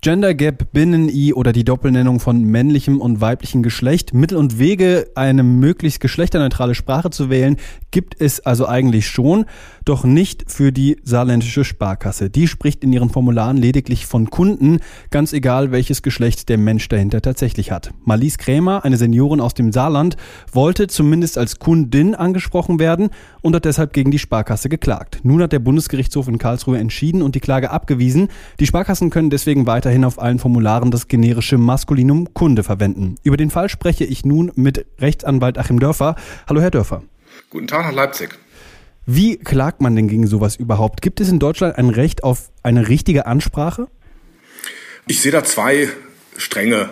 [0.00, 4.14] Gender Gap, Binnen-I oder die Doppelnennung von männlichem und weiblichem Geschlecht.
[4.14, 7.56] Mittel und Wege, eine möglichst geschlechterneutrale Sprache zu wählen,
[7.90, 9.46] gibt es also eigentlich schon,
[9.84, 12.30] doch nicht für die saarländische Sparkasse.
[12.30, 14.78] Die spricht in ihren Formularen lediglich von Kunden,
[15.10, 17.90] ganz egal welches Geschlecht der Mensch dahinter tatsächlich hat.
[18.04, 20.16] Marlies Krämer, eine Seniorin aus dem Saarland,
[20.52, 23.08] wollte zumindest als Kundin angesprochen werden
[23.40, 25.20] und hat deshalb gegen die Sparkasse geklagt.
[25.24, 28.28] Nun hat der Bundesgerichtshof in Karlsruhe entschieden und die Klage abgewiesen.
[28.60, 33.14] Die Sparkassen können deswegen weiterhin auf allen Formularen das generische Maskulinum Kunde verwenden.
[33.22, 36.14] Über den Fall spreche ich nun mit Rechtsanwalt Achim Dörfer.
[36.46, 37.04] Hallo, Herr Dörfer.
[37.48, 38.38] Guten Tag nach Leipzig.
[39.06, 41.00] Wie klagt man denn gegen sowas überhaupt?
[41.00, 43.88] Gibt es in Deutschland ein Recht auf eine richtige Ansprache?
[45.06, 45.88] Ich sehe da zwei
[46.36, 46.90] Stränge,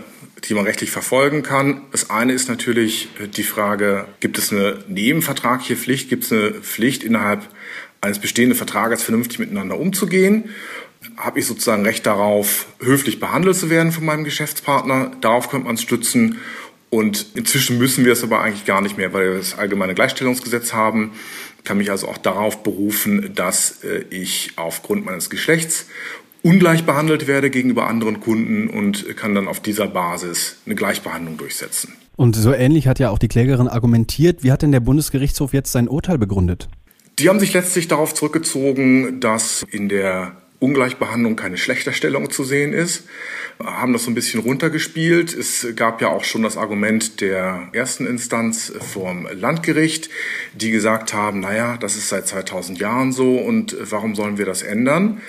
[0.48, 1.82] die man rechtlich verfolgen kann.
[1.92, 7.04] Das eine ist natürlich die Frage, gibt es eine nebenvertragliche Pflicht, gibt es eine Pflicht
[7.04, 7.46] innerhalb
[8.00, 10.44] eines bestehenden Vertrages vernünftig miteinander umzugehen?
[11.16, 15.12] Habe ich sozusagen Recht darauf, höflich behandelt zu werden von meinem Geschäftspartner?
[15.20, 16.38] Darauf könnte man stützen.
[16.90, 20.72] Und inzwischen müssen wir es aber eigentlich gar nicht mehr, weil wir das allgemeine Gleichstellungsgesetz
[20.72, 21.12] haben.
[21.58, 25.86] Ich kann mich also auch darauf berufen, dass äh, ich aufgrund meines Geschlechts
[26.42, 31.94] ungleich behandelt werde gegenüber anderen Kunden und kann dann auf dieser Basis eine Gleichbehandlung durchsetzen.
[32.14, 34.44] Und so ähnlich hat ja auch die Klägerin argumentiert.
[34.44, 36.68] Wie hat denn der Bundesgerichtshof jetzt sein Urteil begründet?
[37.18, 43.04] Die haben sich letztlich darauf zurückgezogen, dass in der Ungleichbehandlung keine Schlechterstellung zu sehen ist,
[43.62, 45.34] haben das so ein bisschen runtergespielt.
[45.34, 50.10] Es gab ja auch schon das Argument der ersten Instanz vorm Landgericht,
[50.54, 54.62] die gesagt haben, naja, das ist seit 2000 Jahren so und warum sollen wir das
[54.62, 55.20] ändern?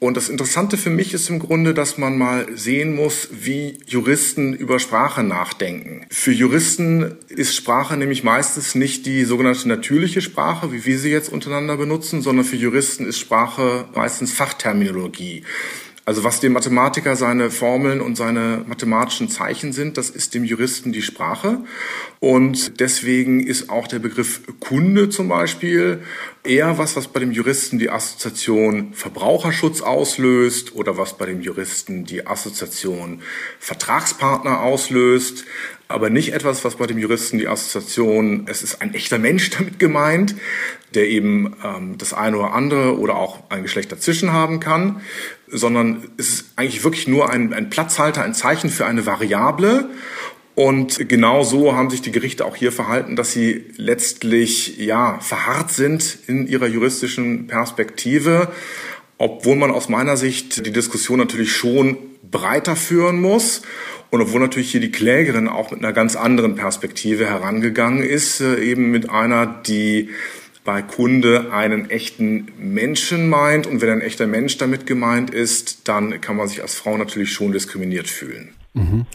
[0.00, 4.54] Und das Interessante für mich ist im Grunde, dass man mal sehen muss, wie Juristen
[4.54, 6.06] über Sprache nachdenken.
[6.10, 11.32] Für Juristen ist Sprache nämlich meistens nicht die sogenannte natürliche Sprache, wie wir sie jetzt
[11.32, 15.42] untereinander benutzen, sondern für Juristen ist Sprache meistens Fachterminologie.
[16.08, 20.90] Also was dem Mathematiker seine Formeln und seine mathematischen Zeichen sind, das ist dem Juristen
[20.90, 21.58] die Sprache.
[22.18, 26.00] Und deswegen ist auch der Begriff Kunde zum Beispiel
[26.44, 32.06] eher was, was bei dem Juristen die Assoziation Verbraucherschutz auslöst oder was bei dem Juristen
[32.06, 33.20] die Assoziation
[33.58, 35.44] Vertragspartner auslöst,
[35.88, 39.78] aber nicht etwas, was bei dem Juristen die Assoziation, es ist ein echter Mensch damit
[39.78, 40.34] gemeint,
[40.94, 45.02] der eben ähm, das eine oder andere oder auch ein Geschlecht dazwischen haben kann,
[45.50, 49.88] sondern es ist eigentlich wirklich nur ein, ein Platzhalter, ein Zeichen für eine Variable.
[50.54, 55.70] Und genau so haben sich die Gerichte auch hier verhalten, dass sie letztlich ja verharrt
[55.70, 58.48] sind in ihrer juristischen Perspektive,
[59.18, 61.96] obwohl man aus meiner Sicht die Diskussion natürlich schon
[62.28, 63.62] breiter führen muss
[64.10, 68.58] und obwohl natürlich hier die Klägerin auch mit einer ganz anderen Perspektive herangegangen ist, äh,
[68.58, 70.10] eben mit einer, die
[70.68, 73.66] bei Kunde einen echten Menschen meint.
[73.66, 77.32] Und wenn ein echter Mensch damit gemeint ist, dann kann man sich als Frau natürlich
[77.32, 78.50] schon diskriminiert fühlen.
[78.74, 79.06] Mhm.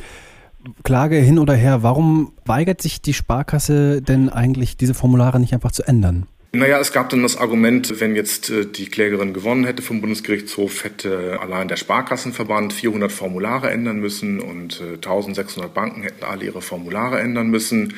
[0.83, 5.71] Klage hin oder her, warum weigert sich die Sparkasse denn eigentlich, diese Formulare nicht einfach
[5.71, 6.25] zu ändern?
[6.53, 10.83] Naja, es gab dann das Argument, wenn jetzt äh, die Klägerin gewonnen hätte vom Bundesgerichtshof,
[10.83, 16.63] hätte allein der Sparkassenverband 400 Formulare ändern müssen und 1600 äh, Banken hätten alle ihre
[16.63, 17.93] Formulare ändern müssen.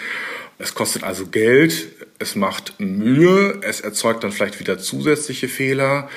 [0.58, 1.88] Es kostet also Geld,
[2.20, 6.10] es macht Mühe, es erzeugt dann vielleicht wieder zusätzliche Fehler.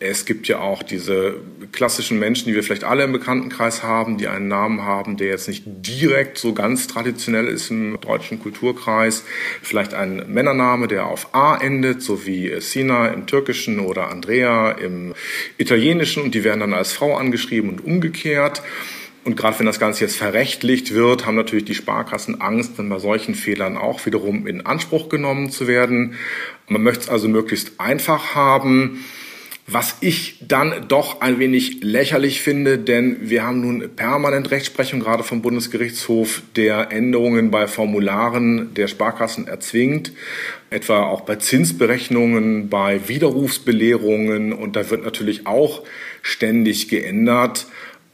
[0.00, 1.40] Es gibt ja auch diese
[1.72, 5.48] klassischen Menschen, die wir vielleicht alle im Bekanntenkreis haben, die einen Namen haben, der jetzt
[5.48, 9.24] nicht direkt so ganz traditionell ist im deutschen Kulturkreis.
[9.60, 15.14] Vielleicht ein Männername, der auf A endet, so wie Sina im Türkischen oder Andrea im
[15.56, 18.62] Italienischen und die werden dann als Frau angeschrieben und umgekehrt.
[19.28, 22.98] Und gerade wenn das Ganze jetzt verrechtlicht wird, haben natürlich die Sparkassen Angst, dann bei
[22.98, 26.14] solchen Fehlern auch wiederum in Anspruch genommen zu werden.
[26.66, 29.04] Man möchte es also möglichst einfach haben.
[29.66, 35.22] Was ich dann doch ein wenig lächerlich finde, denn wir haben nun permanent Rechtsprechung, gerade
[35.24, 40.12] vom Bundesgerichtshof, der Änderungen bei Formularen der Sparkassen erzwingt,
[40.70, 45.82] etwa auch bei Zinsberechnungen, bei Widerrufsbelehrungen und da wird natürlich auch
[46.22, 47.66] ständig geändert.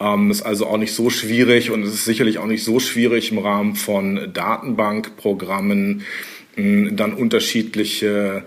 [0.04, 3.32] Ähm, ist also auch nicht so schwierig und es ist sicherlich auch nicht so schwierig
[3.32, 6.02] im Rahmen von Datenbankprogrammen
[6.56, 8.44] dann unterschiedliche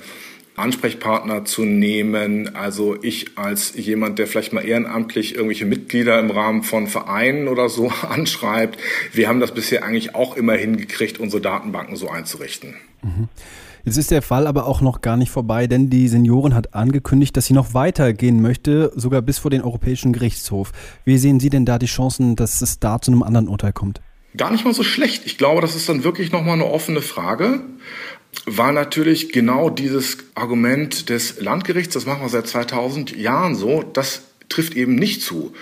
[0.56, 2.56] Ansprechpartner zu nehmen.
[2.56, 7.69] Also ich als jemand, der vielleicht mal ehrenamtlich irgendwelche Mitglieder im Rahmen von Vereinen oder
[7.69, 8.80] so anschreibt,
[9.13, 12.75] wir haben das bisher eigentlich auch immer hingekriegt, unsere Datenbanken so einzurichten.
[13.04, 13.30] Mhm.
[13.87, 17.37] Jetzt ist der Fall aber auch noch gar nicht vorbei, denn die Seniorin hat angekündigt,
[17.37, 20.73] dass sie noch weitergehen möchte, sogar bis vor den Europäischen Gerichtshof.
[21.05, 24.01] Wie sehen Sie denn da die Chancen, dass es da zu einem anderen Urteil kommt?
[24.35, 25.25] Gar nicht mal so schlecht.
[25.25, 27.61] Ich glaube, das ist dann wirklich nochmal eine offene Frage.
[28.45, 34.23] war natürlich genau dieses Argument des Landgerichts, das machen wir seit 2000 Jahren so, das
[34.49, 35.53] trifft eben nicht zu.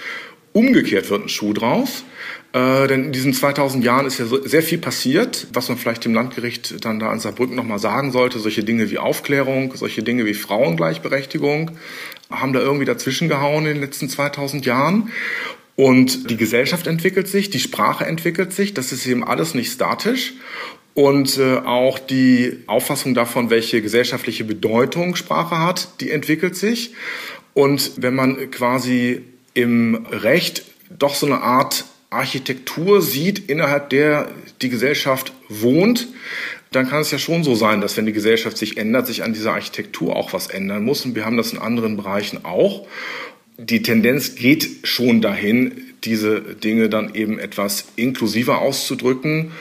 [0.51, 2.04] Umgekehrt wird ein Schuh draus.
[2.56, 6.06] Äh, denn in diesen 2000 Jahren ist ja so, sehr viel passiert, was man vielleicht
[6.06, 8.40] dem Landgericht dann da an Saarbrücken nochmal sagen sollte.
[8.40, 11.72] Solche Dinge wie Aufklärung, solche Dinge wie Frauengleichberechtigung
[12.31, 15.10] haben da irgendwie dazwischen gehauen in den letzten 2000 Jahren.
[15.75, 20.36] Und die Gesellschaft entwickelt sich, die Sprache entwickelt sich, das ist eben alles nicht statisch.
[20.94, 26.94] Und äh, auch die Auffassung davon, welche gesellschaftliche Bedeutung Sprache hat, die entwickelt sich.
[27.54, 29.24] Und wenn man quasi
[29.54, 34.30] im Recht doch so eine Art Architektur sieht, innerhalb der
[34.62, 36.07] die Gesellschaft wohnt,
[36.72, 39.34] dann kann es ja schon so sein, dass wenn die Gesellschaft sich ändert, sich an
[39.34, 41.06] dieser Architektur auch was ändern muss.
[41.06, 42.88] Und wir haben das in anderen Bereichen auch.
[43.57, 49.51] Die Tendenz geht schon dahin, diese Dinge dann eben etwas inklusiver auszudrücken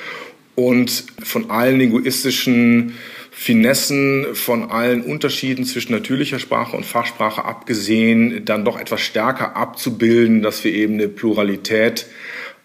[0.56, 2.94] und von allen linguistischen
[3.30, 10.42] Finessen, von allen Unterschieden zwischen natürlicher Sprache und Fachsprache abgesehen, dann doch etwas stärker abzubilden,
[10.42, 12.06] dass wir eben eine Pluralität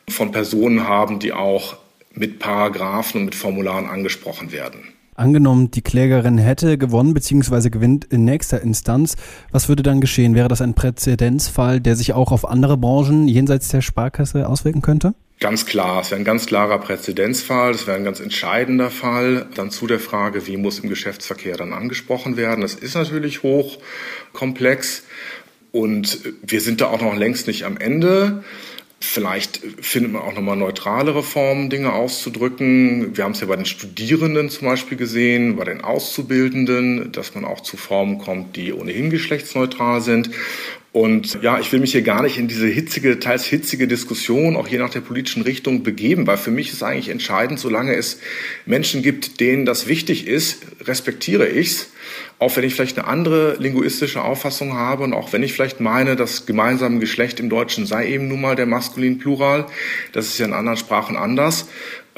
[0.10, 1.78] von Personen haben, die auch
[2.14, 4.82] mit Paragraphen und mit Formularen angesprochen werden.
[5.16, 7.70] Angenommen, die Klägerin hätte gewonnen bzw.
[7.70, 9.18] gewinnt in nächster Instanz,
[9.52, 10.34] was würde dann geschehen?
[10.34, 15.14] Wäre das ein Präzedenzfall, der sich auch auf andere Branchen jenseits der Sparkasse auswirken könnte?
[15.42, 19.48] Ganz klar, es wäre ein ganz klarer Präzedenzfall, es wäre ein ganz entscheidender Fall.
[19.56, 22.62] Dann zu der Frage, wie muss im Geschäftsverkehr dann angesprochen werden.
[22.62, 25.04] Das ist natürlich hochkomplex
[25.74, 28.44] und wir sind da auch noch längst nicht am Ende.
[29.02, 33.16] Vielleicht findet man auch nochmal neutralere Formen, Dinge auszudrücken.
[33.16, 37.46] Wir haben es ja bei den Studierenden zum Beispiel gesehen, bei den Auszubildenden, dass man
[37.46, 40.32] auch zu Formen kommt, die ohnehin geschlechtsneutral sind.
[41.00, 44.68] Und ja, ich will mich hier gar nicht in diese hitzige, teils hitzige Diskussion, auch
[44.68, 48.20] je nach der politischen Richtung, begeben, weil für mich ist eigentlich entscheidend, solange es
[48.66, 51.92] Menschen gibt, denen das wichtig ist, respektiere ich's.
[52.38, 56.18] Auch wenn ich vielleicht eine andere linguistische Auffassung habe und auch wenn ich vielleicht meine,
[56.18, 59.68] das gemeinsame Geschlecht im Deutschen sei eben nun mal der maskulin Plural,
[60.12, 61.70] das ist ja in anderen Sprachen anders.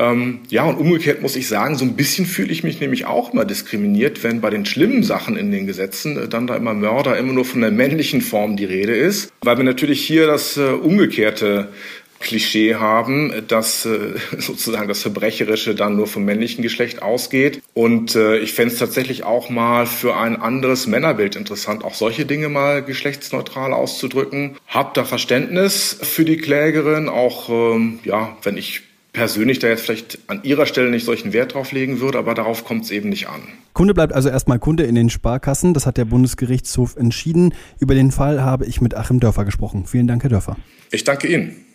[0.02, 3.34] Ähm, ja, und umgekehrt muss ich sagen, so ein bisschen fühle ich mich nämlich auch
[3.34, 7.18] immer diskriminiert, wenn bei den schlimmen Sachen in den Gesetzen äh, dann da immer Mörder
[7.18, 10.72] immer nur von der männlichen Form die Rede ist, weil wir natürlich hier das äh,
[10.72, 11.70] umgekehrte
[12.20, 17.62] Klischee haben, dass äh, sozusagen das Verbrecherische dann nur vom männlichen Geschlecht ausgeht.
[17.76, 22.26] Und äh, ich fände es tatsächlich auch mal für ein anderes Männerbild interessant, auch solche
[22.26, 24.58] Dinge mal geschlechtsneutral auszudrücken.
[24.68, 28.82] Hab da Verständnis für die Klägerin, auch ähm, ja, wenn ich
[29.14, 32.64] persönlich da jetzt vielleicht an Ihrer Stelle nicht solchen Wert drauf legen würde, aber darauf
[32.64, 33.42] kommt es eben nicht an.
[33.74, 35.74] Kunde bleibt also erstmal Kunde in den Sparkassen.
[35.74, 37.54] Das hat der Bundesgerichtshof entschieden.
[37.80, 39.86] Über den Fall habe ich mit Achim Dörfer gesprochen.
[39.86, 40.58] Vielen Dank, Herr Dörfer.
[40.92, 41.66] Ich danke Ihnen.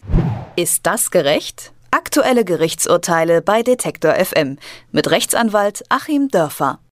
[0.57, 1.73] Ist das gerecht?
[1.91, 4.59] Aktuelle Gerichtsurteile bei Detektor FM
[4.93, 6.81] mit Rechtsanwalt Achim Dörfer.